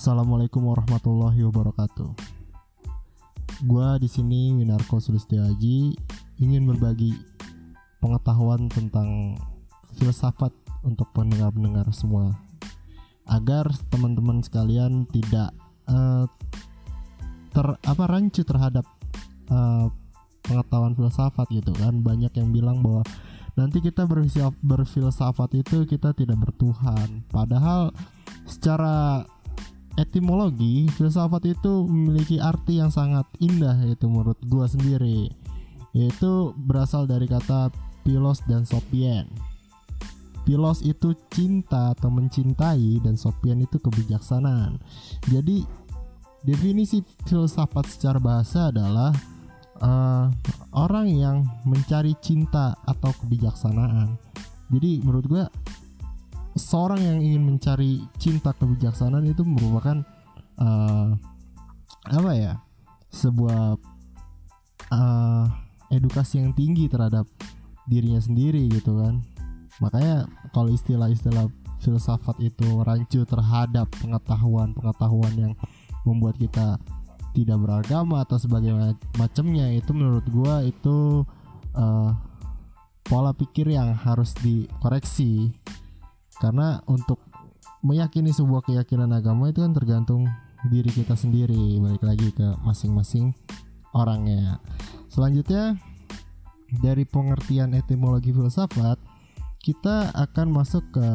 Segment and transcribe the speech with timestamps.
[0.00, 2.08] Assalamualaikum warahmatullahi wabarakatuh.
[3.68, 5.92] Gua di sini Winarko Sulistyaji
[6.40, 7.12] ingin berbagi
[8.00, 9.36] pengetahuan tentang
[10.00, 10.56] filsafat
[10.88, 12.32] untuk pendengar-pendengar semua.
[13.28, 15.52] Agar teman-teman sekalian tidak
[15.84, 16.24] uh,
[17.52, 18.88] ter apa rancu terhadap
[19.52, 19.92] uh,
[20.48, 22.00] pengetahuan filsafat gitu kan.
[22.00, 23.04] Banyak yang bilang bahwa
[23.52, 24.08] nanti kita
[24.64, 27.20] berfilsafat itu kita tidak bertuhan.
[27.28, 27.92] Padahal
[28.48, 29.28] secara
[29.98, 35.32] etimologi filsafat itu memiliki arti yang sangat indah itu menurut gua sendiri.
[35.90, 37.74] Yaitu berasal dari kata
[38.06, 39.26] pilos dan sopien.
[40.46, 44.78] Pilos itu cinta atau mencintai dan sopien itu kebijaksanaan.
[45.28, 45.66] Jadi
[46.46, 49.12] definisi filsafat secara bahasa adalah
[49.82, 50.26] uh,
[50.72, 54.16] orang yang mencari cinta atau kebijaksanaan.
[54.70, 55.44] Jadi menurut gua
[56.60, 60.04] seorang yang ingin mencari cinta kebijaksanaan itu merupakan
[60.60, 61.16] uh,
[62.04, 62.52] apa ya
[63.10, 63.80] sebuah
[64.92, 65.44] uh,
[65.90, 67.24] edukasi yang tinggi terhadap
[67.88, 69.24] dirinya sendiri gitu kan.
[69.80, 71.48] Makanya kalau istilah-istilah
[71.80, 75.52] filsafat itu rancu terhadap pengetahuan-pengetahuan yang
[76.04, 76.76] membuat kita
[77.32, 78.74] tidak beragama atau sebagai
[79.16, 81.24] macamnya itu menurut gua itu
[81.78, 82.10] uh,
[83.06, 85.54] pola pikir yang harus dikoreksi
[86.40, 87.20] karena untuk
[87.84, 90.24] meyakini sebuah keyakinan agama itu kan tergantung
[90.72, 91.76] diri kita sendiri.
[91.80, 93.36] Balik lagi ke masing-masing
[93.92, 94.58] orangnya.
[95.12, 95.76] Selanjutnya
[96.80, 98.96] dari pengertian etimologi filsafat
[99.60, 101.08] kita akan masuk ke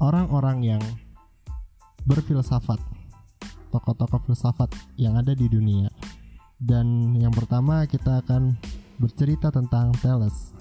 [0.00, 0.82] orang-orang yang
[2.08, 2.80] berfilsafat
[3.68, 5.92] tokoh-tokoh filsafat yang ada di dunia.
[6.56, 8.56] Dan yang pertama kita akan
[8.98, 10.56] bercerita tentang Thales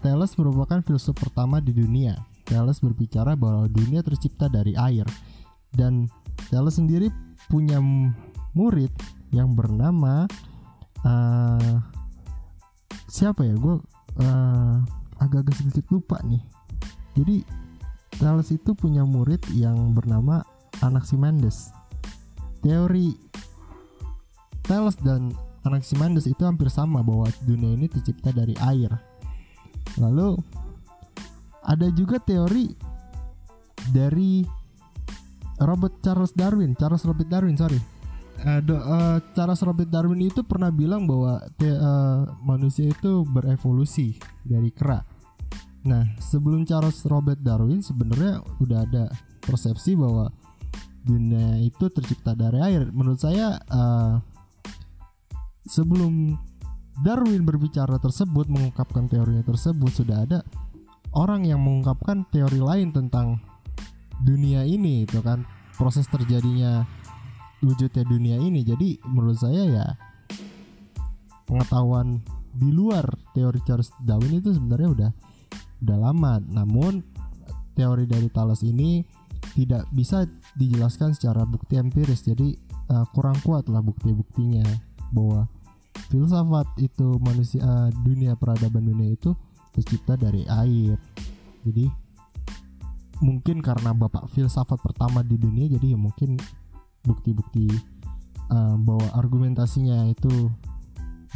[0.00, 2.16] Thales merupakan filsuf pertama di dunia.
[2.48, 5.06] Thales berbicara bahwa dunia tercipta dari air
[5.76, 6.08] dan
[6.50, 7.12] Thales sendiri
[7.52, 7.78] punya
[8.56, 8.90] murid
[9.30, 10.26] yang bernama
[11.04, 11.76] uh,
[13.06, 13.54] siapa ya?
[13.54, 13.78] Gue
[14.24, 14.76] uh,
[15.20, 16.42] agak-agak sedikit lupa nih.
[17.14, 17.44] Jadi
[18.16, 20.42] Thales itu punya murid yang bernama
[20.80, 21.70] Anaximenes.
[22.64, 23.16] Teori
[24.64, 25.32] Thales dan
[25.64, 29.09] Anaximenes itu hampir sama bahwa dunia ini tercipta dari air
[29.98, 30.38] Lalu
[31.66, 32.70] ada juga teori
[33.90, 34.44] dari
[35.60, 37.80] Robert Charles Darwin, Charles Robert Darwin, sorry.
[38.40, 44.16] Uh, do, uh, Charles Robert Darwin itu pernah bilang bahwa te, uh, manusia itu berevolusi
[44.40, 45.04] dari kera.
[45.84, 49.04] Nah, sebelum Charles Robert Darwin sebenarnya udah ada
[49.44, 50.32] persepsi bahwa
[51.04, 52.88] dunia itu tercipta dari air.
[52.88, 54.20] Menurut saya uh,
[55.68, 56.36] sebelum
[56.98, 60.40] Darwin berbicara tersebut mengungkapkan teorinya tersebut sudah ada.
[61.10, 63.42] Orang yang mengungkapkan teori lain tentang
[64.22, 65.42] dunia ini itu kan
[65.74, 66.84] proses terjadinya
[67.64, 68.66] wujudnya dunia ini.
[68.66, 69.86] Jadi menurut saya ya
[71.48, 75.10] pengetahuan di luar teori Charles Darwin itu sebenarnya udah
[75.82, 76.38] udah lama.
[76.42, 77.00] Namun
[77.74, 79.02] teori dari Thales ini
[79.56, 82.22] tidak bisa dijelaskan secara bukti empiris.
[82.28, 82.54] Jadi
[82.92, 84.62] uh, kurang kuat lah bukti-buktinya
[85.10, 85.50] bahwa
[86.08, 89.36] filsafat itu manusia uh, dunia peradaban dunia itu
[89.76, 90.96] tercipta dari air.
[91.66, 91.86] Jadi
[93.20, 96.40] mungkin karena bapak filsafat pertama di dunia jadi ya mungkin
[97.04, 97.68] bukti-bukti
[98.48, 100.48] uh, bahwa argumentasinya itu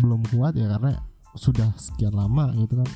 [0.01, 0.97] belum kuat ya karena
[1.37, 2.91] sudah sekian lama gitu kan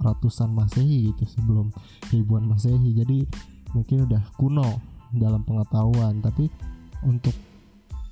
[0.00, 1.68] ratusan masehi gitu sebelum
[2.08, 2.96] ribuan masehi.
[2.96, 3.28] Jadi
[3.76, 4.80] mungkin udah kuno
[5.12, 6.24] dalam pengetahuan.
[6.24, 6.48] Tapi
[7.04, 7.36] untuk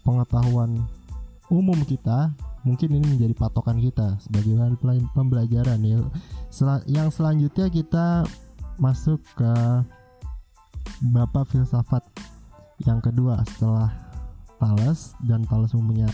[0.05, 0.85] pengetahuan
[1.49, 2.33] umum kita
[2.69, 4.53] mungkin ini menjadi patokan kita sebagai
[5.17, 6.05] pembelajaran ya.
[6.53, 8.29] Sel yang selanjutnya kita
[8.77, 9.53] masuk ke
[11.17, 12.05] bapak filsafat
[12.85, 13.89] yang kedua setelah
[14.61, 16.13] Thales dan Thales mempunyai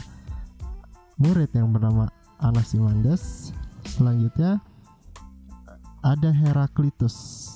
[1.18, 2.06] murid yang bernama
[2.38, 3.50] Anaximenes.
[3.84, 4.62] Selanjutnya
[6.06, 7.50] ada Heraklitus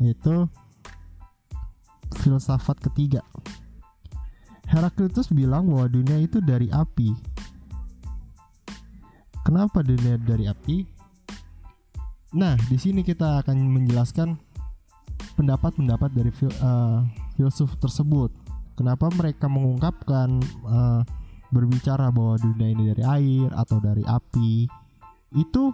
[0.00, 0.48] yaitu
[2.18, 3.20] filsafat ketiga.
[4.66, 7.31] Heraklitus bilang bahwa dunia itu dari api
[9.52, 10.80] Kenapa dunia dari api?
[12.40, 14.32] Nah, di sini kita akan menjelaskan
[15.36, 17.04] pendapat-pendapat dari fil uh,
[17.36, 18.32] filsuf tersebut.
[18.80, 21.04] Kenapa mereka mengungkapkan uh,
[21.52, 24.64] berbicara bahwa dunia ini dari air atau dari api?
[25.36, 25.68] Itu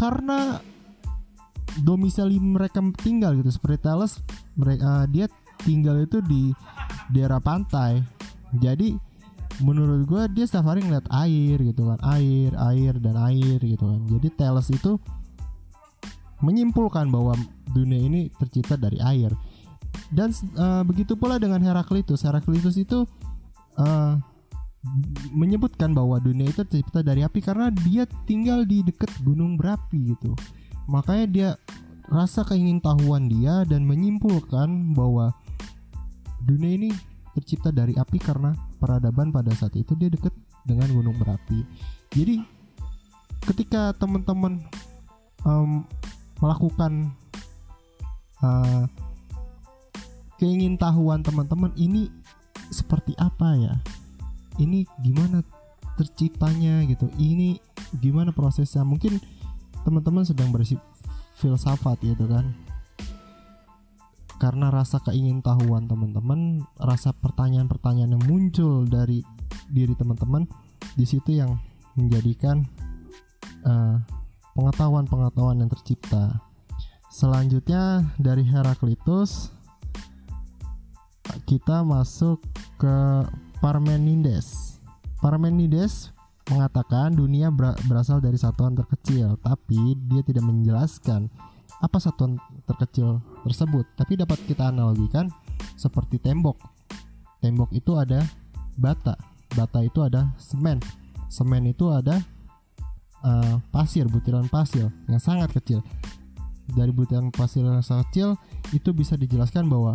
[0.00, 0.56] karena
[1.84, 4.24] domisili mereka tinggal gitu seperti Thales
[4.56, 5.28] mereka uh, dia
[5.68, 6.48] tinggal itu di
[7.12, 8.00] daerah pantai.
[8.56, 8.96] Jadi
[9.64, 12.00] menurut gue dia setiap hari ngeliat air gitu kan.
[12.04, 14.00] Air air dan air gitu kan.
[14.08, 15.00] Jadi Thales itu
[16.44, 17.32] menyimpulkan bahwa
[17.72, 19.32] dunia ini tercipta dari air.
[20.12, 20.30] Dan
[20.60, 22.28] uh, begitu pula dengan Heraklitus.
[22.28, 23.08] Heraklitus itu
[23.80, 24.14] uh,
[25.32, 30.36] menyebutkan bahwa dunia itu tercipta dari api karena dia tinggal di dekat gunung berapi gitu.
[30.86, 31.50] Makanya dia
[32.06, 35.34] rasa keingintahuan dia dan menyimpulkan bahwa
[36.46, 36.90] dunia ini
[37.34, 40.32] tercipta dari api karena peradaban pada saat itu dia dekat
[40.64, 41.64] dengan gunung berapi
[42.12, 42.42] jadi
[43.46, 44.62] ketika teman-teman
[45.46, 45.86] um,
[46.42, 47.14] melakukan
[48.42, 48.84] uh,
[50.36, 52.12] keingintahuan teman-teman ini
[52.68, 53.74] seperti apa ya?
[54.56, 55.40] Ini gimana
[55.96, 57.08] terciptanya gitu?
[57.16, 57.56] Ini
[58.02, 58.84] gimana prosesnya?
[58.84, 59.20] Mungkin
[59.86, 60.76] teman-teman sedang berisi
[61.38, 62.65] filsafat gitu kan
[64.36, 69.24] karena rasa keingintahuan teman-teman rasa pertanyaan-pertanyaan yang muncul dari
[69.72, 70.44] diri teman-teman
[70.94, 71.56] di situ yang
[71.96, 72.64] menjadikan
[73.64, 73.96] uh,
[74.52, 76.44] pengetahuan-pengetahuan yang tercipta
[77.08, 79.56] selanjutnya dari Heraklitus
[81.44, 82.40] kita masuk
[82.78, 82.96] ke
[83.58, 84.78] Parmenides.
[85.18, 86.14] Parmenides
[86.46, 87.50] mengatakan dunia
[87.88, 91.26] berasal dari satuan terkecil, tapi dia tidak menjelaskan
[91.80, 93.84] apa satuan terkecil tersebut.
[93.96, 95.28] Tapi dapat kita analogikan
[95.76, 96.56] seperti tembok.
[97.44, 98.24] Tembok itu ada
[98.76, 99.16] bata,
[99.52, 100.80] bata itu ada semen,
[101.28, 102.20] semen itu ada
[103.24, 105.84] uh, pasir, butiran pasir yang sangat kecil.
[106.66, 108.28] Dari butiran pasir yang sangat kecil
[108.74, 109.94] itu bisa dijelaskan bahwa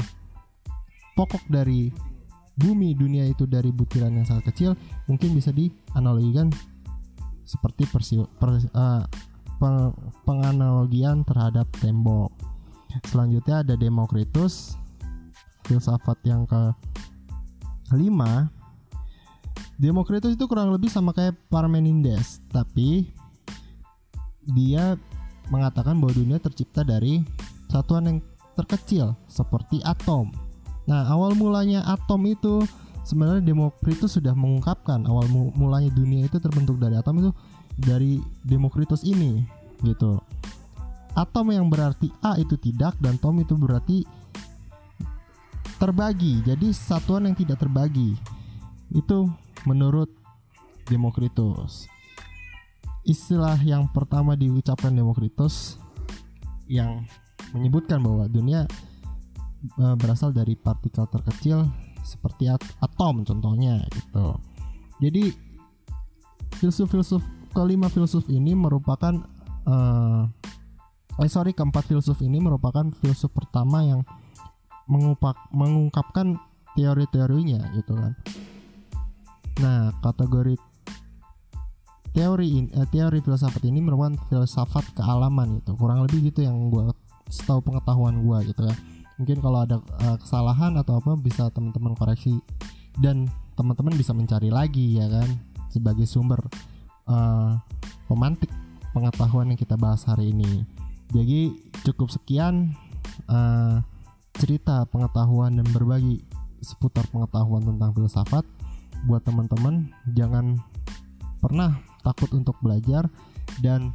[1.17, 1.91] pokok dari
[2.55, 4.77] bumi dunia itu dari butiran yang sangat kecil
[5.09, 6.51] mungkin bisa dianalogikan
[7.43, 9.03] seperti persio, per, uh,
[10.25, 12.33] penganalogian terhadap tembok.
[13.07, 14.75] Selanjutnya ada Demokritus,
[15.63, 16.73] filsafat yang ke
[17.87, 18.49] kelima.
[19.77, 23.09] Demokritus itu kurang lebih sama kayak Parmenides, tapi
[24.45, 24.97] dia
[25.53, 27.21] mengatakan bahwa dunia tercipta dari
[27.69, 28.19] satuan yang
[28.57, 30.29] terkecil seperti atom.
[30.85, 32.65] Nah, awal mulanya atom itu
[33.05, 37.31] sebenarnya Demokritus sudah mengungkapkan awal mulanya dunia itu terbentuk dari atom itu
[37.77, 39.43] dari Demokritus ini
[39.81, 40.19] gitu.
[41.11, 44.07] Atom yang berarti A itu tidak dan tom itu berarti
[45.75, 46.39] terbagi.
[46.45, 48.15] Jadi satuan yang tidak terbagi.
[48.93, 49.27] Itu
[49.67, 50.07] menurut
[50.87, 51.89] Demokritus.
[53.01, 55.81] Istilah yang pertama diucapkan Demokritus
[56.69, 57.03] yang
[57.51, 58.63] menyebutkan bahwa dunia
[59.81, 61.67] uh, berasal dari partikel terkecil
[62.05, 64.37] seperti at atom contohnya gitu.
[65.01, 65.33] Jadi
[66.61, 69.13] filsuf-filsuf kelima filsuf ini merupakan
[69.67, 70.25] uh,
[71.19, 74.01] eh sorry keempat filsuf ini merupakan filsuf pertama yang
[74.89, 76.39] mengupak, mengungkapkan
[76.75, 78.13] teori-teorinya gitu kan.
[79.61, 80.55] Nah, kategori
[82.11, 85.75] teori in, eh, teori filsafat ini merupakan filsafat kealaman gitu.
[85.79, 86.91] Kurang lebih gitu yang gue
[87.31, 88.75] setahu pengetahuan gue gitu ya
[89.21, 92.41] mungkin kalau ada uh, kesalahan atau apa bisa teman-teman koreksi
[92.97, 95.29] dan teman-teman bisa mencari lagi ya kan
[95.69, 96.41] sebagai sumber
[97.11, 97.59] uh,
[98.95, 100.63] pengetahuan yang kita bahas hari ini.
[101.11, 101.51] Jadi
[101.83, 102.75] cukup sekian
[103.27, 103.83] uh,
[104.39, 106.23] cerita pengetahuan dan berbagi
[106.63, 108.47] seputar pengetahuan tentang filsafat.
[109.09, 110.61] Buat teman-teman jangan
[111.41, 113.09] pernah takut untuk belajar
[113.59, 113.91] dan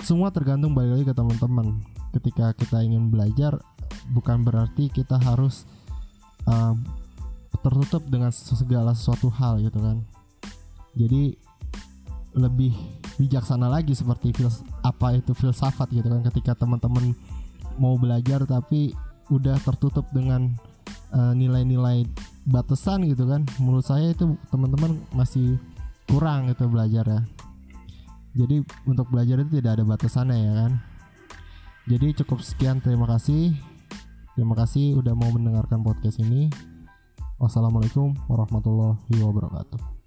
[0.00, 1.82] semua tergantung balik lagi ke teman-teman.
[2.16, 3.58] Ketika kita ingin belajar
[4.14, 5.68] bukan berarti kita harus
[6.48, 6.74] uh,
[7.62, 10.02] tertutup dengan segala sesuatu hal gitu kan.
[10.96, 11.38] Jadi
[12.32, 12.72] lebih
[13.20, 17.12] bijaksana lagi seperti fils apa itu filsafat gitu kan ketika teman-teman
[17.76, 18.96] mau belajar tapi
[19.28, 20.52] udah tertutup dengan
[21.12, 22.08] uh, nilai-nilai
[22.48, 25.60] batasan gitu kan menurut saya itu teman-teman masih
[26.08, 27.20] kurang itu belajar ya
[28.32, 30.72] jadi untuk belajar itu tidak ada batasannya ya kan
[31.84, 33.52] jadi cukup sekian terima kasih
[34.32, 36.48] Terima kasih udah mau mendengarkan podcast ini.
[37.36, 40.01] Wassalamualaikum warahmatullahi wabarakatuh.